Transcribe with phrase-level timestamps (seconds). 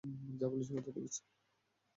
[0.39, 1.21] যা বলছি মাথায় ঢুকেছে?